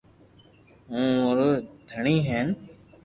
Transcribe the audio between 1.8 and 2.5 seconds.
دھڻي ھين